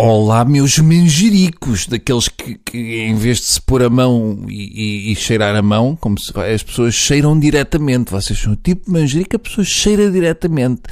Olá, 0.00 0.44
meus 0.44 0.78
manjericos, 0.78 1.88
daqueles 1.88 2.28
que, 2.28 2.54
que 2.64 3.00
em 3.00 3.16
vez 3.16 3.38
de 3.38 3.44
se 3.46 3.60
pôr 3.60 3.82
a 3.82 3.90
mão 3.90 4.44
e, 4.48 5.08
e- 5.08 5.12
e 5.12 5.16
cheirar 5.16 5.56
a 5.56 5.62
mão, 5.62 5.96
como 6.00 6.16
se, 6.20 6.32
as 6.38 6.62
pessoas 6.62 6.94
cheiram 6.94 7.36
diretamente. 7.38 8.12
Vocês 8.12 8.38
são 8.38 8.52
o 8.52 8.56
tipo 8.56 8.84
de 8.86 8.92
manjerico 8.92 9.30
que 9.30 9.36
a 9.36 9.40
pessoa 9.40 9.64
cheira 9.64 10.08
diretamente. 10.08 10.82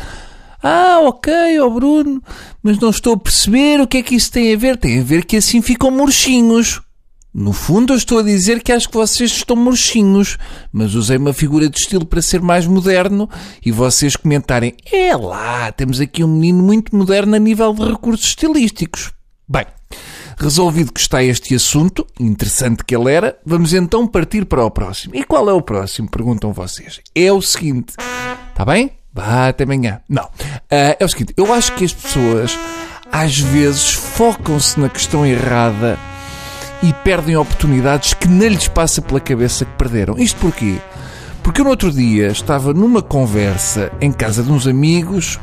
Ah, 0.61 0.99
ok, 1.05 1.33
ó 1.61 1.71
Bruno, 1.71 2.21
mas 2.61 2.81
não 2.81 2.91
estou 2.91 3.13
a 3.15 3.17
perceber 3.17 3.81
o 3.81 3.87
que 3.87 3.99
é 3.99 4.03
que 4.03 4.17
isso 4.17 4.33
tem 4.33 4.53
a 4.53 4.57
ver. 4.57 4.77
Tem 4.77 4.99
a 4.99 5.05
ver 5.05 5.25
que 5.25 5.37
assim 5.37 5.63
ficam 5.63 5.89
murchinhos. 5.93 6.81
No 7.39 7.53
fundo, 7.53 7.93
eu 7.93 7.99
estou 7.99 8.21
a 8.21 8.23
dizer 8.23 8.63
que 8.63 8.73
acho 8.73 8.89
que 8.89 8.97
vocês 8.97 9.31
estão 9.31 9.55
murchinhos, 9.55 10.39
mas 10.73 10.95
usei 10.95 11.19
uma 11.19 11.35
figura 11.35 11.69
de 11.69 11.79
estilo 11.79 12.07
para 12.07 12.23
ser 12.23 12.41
mais 12.41 12.67
moderno 12.67 13.29
e 13.63 13.71
vocês 13.71 14.17
comentarem: 14.17 14.73
é 14.91 15.15
lá, 15.15 15.71
temos 15.71 16.01
aqui 16.01 16.25
um 16.25 16.29
menino 16.29 16.63
muito 16.63 16.97
moderno 16.97 17.37
a 17.37 17.39
nível 17.39 17.75
de 17.75 17.85
recursos 17.85 18.29
estilísticos. 18.29 19.13
Bem, 19.47 19.67
resolvido 20.39 20.91
que 20.91 20.99
está 20.99 21.23
este 21.23 21.55
assunto, 21.55 22.07
interessante 22.19 22.83
que 22.83 22.97
ele 22.97 23.13
era, 23.13 23.39
vamos 23.45 23.75
então 23.75 24.07
partir 24.07 24.47
para 24.47 24.65
o 24.65 24.71
próximo. 24.71 25.15
E 25.15 25.23
qual 25.23 25.47
é 25.51 25.53
o 25.53 25.61
próximo? 25.61 26.11
Perguntam 26.11 26.55
vocês. 26.55 27.03
É 27.15 27.31
o 27.31 27.43
seguinte: 27.43 27.93
está 28.49 28.65
bem? 28.65 28.93
Vá 29.13 29.49
até 29.49 29.65
amanhã. 29.65 30.01
Não. 30.09 30.31
Ah, 30.71 30.97
é 30.99 31.05
o 31.05 31.09
seguinte: 31.09 31.35
eu 31.37 31.53
acho 31.53 31.75
que 31.75 31.85
as 31.85 31.93
pessoas 31.93 32.59
às 33.13 33.39
vezes 33.39 33.93
focam-se 33.93 34.81
na 34.81 34.89
questão 34.89 35.27
errada 35.27 35.99
e 36.83 36.93
perdem 36.93 37.37
oportunidades 37.37 38.15
que 38.15 38.29
nem 38.29 38.49
lhes 38.49 38.69
passa 38.69 39.01
pela 39.01 39.21
cabeça 39.21 39.65
que 39.65 39.73
perderam. 39.73 40.19
Isto 40.19 40.39
porquê? 40.41 40.77
Porque 41.43 41.61
eu 41.61 41.65
no 41.65 41.71
outro 41.71 41.93
dia 41.93 42.27
estava 42.27 42.75
numa 42.75 43.01
conversa 43.01 43.93
em 44.01 44.11
casa 44.11 44.43
de 44.43 44.51
uns 44.51 44.67
amigos 44.67 45.39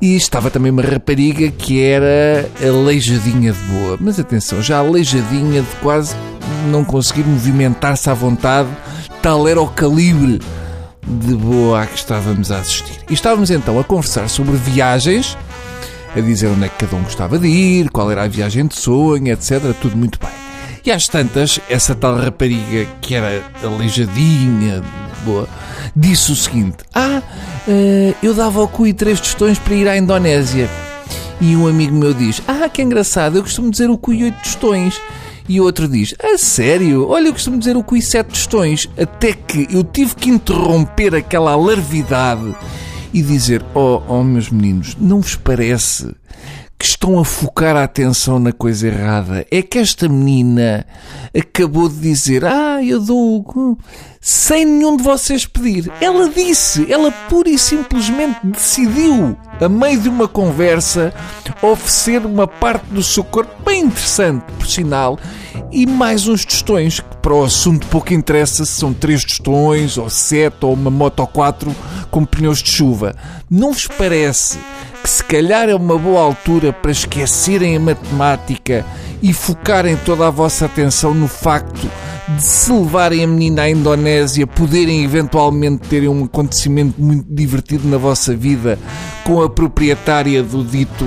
e 0.00 0.14
estava 0.14 0.50
também 0.50 0.70
uma 0.70 0.82
rapariga 0.82 1.50
que 1.50 1.82
era 1.82 2.48
aleijadinha 2.62 3.52
de 3.52 3.58
boa. 3.64 3.98
Mas 4.00 4.20
atenção, 4.20 4.62
já 4.62 4.78
aleijadinha 4.78 5.62
de 5.62 5.76
quase 5.82 6.14
não 6.70 6.84
conseguir 6.84 7.24
movimentar-se 7.24 8.08
à 8.08 8.14
vontade, 8.14 8.68
tal 9.20 9.48
era 9.48 9.60
o 9.60 9.66
calibre 9.66 10.38
de 11.04 11.34
boa 11.34 11.82
a 11.82 11.86
que 11.86 11.98
estávamos 11.98 12.52
a 12.52 12.58
assistir. 12.58 13.00
E 13.10 13.14
estávamos 13.14 13.50
então 13.50 13.80
a 13.80 13.84
conversar 13.84 14.28
sobre 14.28 14.56
viagens, 14.56 15.36
a 16.16 16.20
dizer 16.20 16.46
onde 16.46 16.66
é 16.66 16.68
que 16.68 16.86
cada 16.86 16.94
um 16.94 17.02
gostava 17.02 17.36
de 17.36 17.48
ir, 17.48 17.90
qual 17.90 18.10
era 18.12 18.22
a 18.22 18.28
viagem 18.28 18.64
de 18.66 18.76
sonho, 18.76 19.32
etc. 19.32 19.60
Tudo 19.80 19.96
muito 19.96 20.20
bem. 20.20 20.37
E 20.88 20.90
às 20.90 21.06
tantas, 21.06 21.60
essa 21.68 21.94
tal 21.94 22.16
rapariga 22.16 22.86
que 23.02 23.14
era 23.14 23.44
aleijadinha, 23.62 24.82
boa, 25.22 25.46
disse 25.94 26.32
o 26.32 26.34
seguinte: 26.34 26.78
Ah, 26.94 27.22
eh, 27.68 28.14
eu 28.22 28.32
dava 28.32 28.58
ao 28.58 28.66
cu 28.66 28.90
três 28.94 29.20
tostões 29.20 29.58
para 29.58 29.74
ir 29.74 29.86
à 29.86 29.98
Indonésia. 29.98 30.66
E 31.42 31.54
um 31.54 31.68
amigo 31.68 31.94
meu 31.94 32.14
diz: 32.14 32.40
Ah, 32.48 32.70
que 32.70 32.80
engraçado, 32.80 33.36
eu 33.36 33.42
costumo 33.42 33.70
dizer 33.70 33.90
o 33.90 33.98
cu 33.98 34.14
e 34.14 34.24
oito 34.24 34.38
tostões. 34.42 34.98
E 35.46 35.60
outro 35.60 35.86
diz: 35.86 36.14
A 36.18 36.38
sério? 36.38 37.06
Olha, 37.06 37.26
eu 37.26 37.32
costumo 37.34 37.58
dizer 37.58 37.76
o 37.76 37.84
cu 37.84 37.94
e 37.94 38.00
sete 38.00 38.30
tostões. 38.30 38.88
Até 38.98 39.34
que 39.34 39.68
eu 39.70 39.84
tive 39.84 40.14
que 40.14 40.30
interromper 40.30 41.14
aquela 41.14 41.52
alarvidade 41.52 42.54
e 43.12 43.20
dizer: 43.20 43.62
Oh, 43.74 44.00
oh 44.08 44.24
meus 44.24 44.48
meninos, 44.48 44.96
não 44.98 45.20
vos 45.20 45.36
parece 45.36 46.14
estão 46.90 47.18
a 47.18 47.24
focar 47.24 47.76
a 47.76 47.84
atenção 47.84 48.38
na 48.38 48.52
coisa 48.52 48.88
errada. 48.88 49.46
É 49.50 49.62
que 49.62 49.78
esta 49.78 50.08
menina 50.08 50.86
acabou 51.36 51.88
de 51.88 51.96
dizer: 51.96 52.44
Ah, 52.44 52.82
eu 52.82 53.00
dou. 53.00 53.36
o 53.36 53.42
cu", 53.42 53.78
Sem 54.20 54.64
nenhum 54.64 54.96
de 54.96 55.02
vocês 55.02 55.46
pedir. 55.46 55.90
Ela 56.00 56.28
disse, 56.28 56.90
ela 56.92 57.10
pura 57.28 57.48
e 57.48 57.58
simplesmente 57.58 58.38
decidiu, 58.42 59.36
a 59.60 59.68
meio 59.68 60.00
de 60.00 60.08
uma 60.08 60.26
conversa, 60.26 61.14
oferecer 61.62 62.26
uma 62.26 62.46
parte 62.46 62.86
do 62.86 63.02
seu 63.02 63.22
corpo 63.22 63.62
bem 63.64 63.84
interessante, 63.84 64.44
por 64.58 64.66
sinal, 64.66 65.18
e 65.70 65.86
mais 65.86 66.26
uns 66.26 66.44
tostões, 66.44 67.00
que 67.00 67.16
para 67.18 67.34
o 67.34 67.44
assunto 67.44 67.86
pouco 67.86 68.12
interessa 68.12 68.64
se 68.64 68.72
são 68.72 68.92
três 68.92 69.24
tostões, 69.24 69.96
ou 69.96 70.10
sete, 70.10 70.56
ou 70.62 70.72
uma 70.72 70.90
moto 70.90 71.20
ou 71.20 71.26
quatro 71.26 71.74
com 72.10 72.24
pneus 72.24 72.62
de 72.62 72.70
chuva. 72.70 73.14
Não 73.48 73.72
vos 73.72 73.86
parece 73.86 74.58
se 75.08 75.24
calhar 75.24 75.70
é 75.70 75.74
uma 75.74 75.98
boa 75.98 76.20
altura 76.20 76.70
para 76.70 76.90
esquecerem 76.90 77.76
a 77.76 77.80
matemática 77.80 78.84
e 79.22 79.32
focarem 79.32 79.96
toda 80.04 80.26
a 80.26 80.30
vossa 80.30 80.66
atenção 80.66 81.14
no 81.14 81.26
facto 81.26 81.90
de 82.36 82.42
se 82.42 82.70
levarem 82.70 83.24
a 83.24 83.26
menina 83.26 83.62
à 83.62 83.70
Indonésia, 83.70 84.46
poderem 84.46 85.02
eventualmente 85.02 85.88
terem 85.88 86.10
um 86.10 86.24
acontecimento 86.24 87.00
muito 87.00 87.26
divertido 87.26 87.88
na 87.88 87.96
vossa 87.96 88.36
vida 88.36 88.78
com 89.24 89.42
a 89.42 89.48
proprietária 89.48 90.42
do 90.42 90.62
dito 90.62 91.06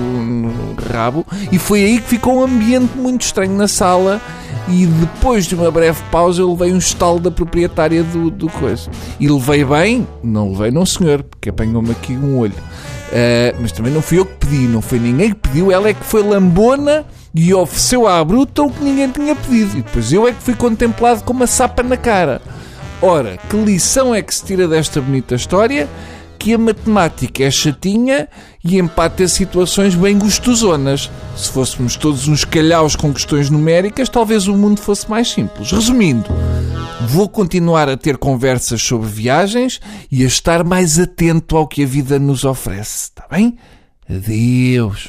rabo. 0.92 1.24
E 1.52 1.58
foi 1.58 1.84
aí 1.84 2.00
que 2.00 2.08
ficou 2.08 2.40
um 2.40 2.44
ambiente 2.44 2.98
muito 2.98 3.22
estranho 3.22 3.56
na 3.56 3.68
sala. 3.68 4.20
E 4.68 4.84
depois 4.86 5.46
de 5.46 5.54
uma 5.54 5.70
breve 5.70 6.00
pausa, 6.10 6.42
eu 6.42 6.50
levei 6.50 6.72
um 6.72 6.78
estalo 6.78 7.20
da 7.20 7.30
proprietária 7.30 8.02
do, 8.02 8.30
do 8.30 8.48
coisa. 8.48 8.90
E 9.18 9.28
levei 9.28 9.64
bem? 9.64 10.06
Não 10.22 10.50
levei, 10.50 10.70
não 10.72 10.84
senhor, 10.84 11.22
porque 11.22 11.50
apanhou-me 11.50 11.92
aqui 11.92 12.14
um 12.14 12.38
olho. 12.38 12.54
Uh, 13.12 13.54
mas 13.60 13.72
também 13.72 13.92
não 13.92 14.00
fui 14.00 14.18
eu 14.18 14.24
que 14.24 14.46
pedi, 14.46 14.66
não 14.66 14.80
foi 14.80 14.98
ninguém 14.98 15.28
que 15.30 15.36
pediu, 15.36 15.70
ela 15.70 15.86
é 15.86 15.92
que 15.92 16.02
foi 16.02 16.22
lambona 16.22 17.04
e 17.34 17.52
ofereceu 17.52 18.08
à 18.08 18.24
bruta 18.24 18.62
o 18.62 18.70
que 18.70 18.82
ninguém 18.82 19.10
tinha 19.10 19.36
pedido. 19.36 19.78
E 19.78 19.82
depois 19.82 20.10
eu 20.10 20.26
é 20.26 20.32
que 20.32 20.42
fui 20.42 20.54
contemplado 20.54 21.22
com 21.22 21.34
uma 21.34 21.46
sapa 21.46 21.82
na 21.82 21.96
cara. 21.98 22.40
Ora, 23.02 23.36
que 23.36 23.56
lição 23.56 24.14
é 24.14 24.22
que 24.22 24.34
se 24.34 24.44
tira 24.44 24.66
desta 24.66 24.98
bonita 25.00 25.34
história? 25.34 25.86
Que 26.38 26.54
a 26.54 26.58
matemática 26.58 27.44
é 27.44 27.50
chatinha 27.50 28.28
e 28.64 28.78
empata 28.78 29.28
situações 29.28 29.94
bem 29.94 30.18
gostosonas. 30.18 31.10
Se 31.36 31.50
fôssemos 31.50 31.96
todos 31.96 32.28
uns 32.28 32.44
calhaus 32.46 32.96
com 32.96 33.12
questões 33.12 33.50
numéricas, 33.50 34.08
talvez 34.08 34.48
o 34.48 34.56
mundo 34.56 34.80
fosse 34.80 35.08
mais 35.10 35.30
simples. 35.30 35.70
Resumindo, 35.70 36.30
Vou 37.08 37.28
continuar 37.28 37.88
a 37.88 37.96
ter 37.96 38.16
conversas 38.16 38.82
sobre 38.82 39.08
viagens 39.08 39.80
e 40.10 40.22
a 40.22 40.26
estar 40.26 40.64
mais 40.64 40.98
atento 40.98 41.56
ao 41.56 41.66
que 41.66 41.82
a 41.82 41.86
vida 41.86 42.18
nos 42.18 42.44
oferece, 42.44 43.04
está 43.04 43.26
bem? 43.30 43.58
Adeus. 44.08 45.06